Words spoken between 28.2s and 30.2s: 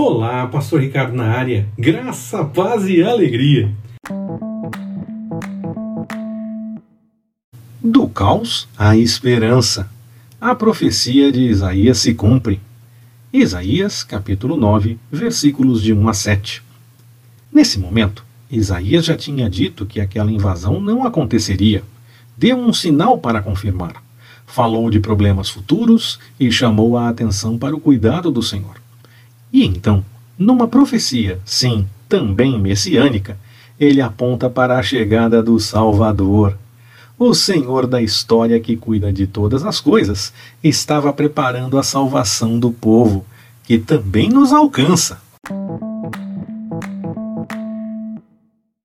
do Senhor. E então,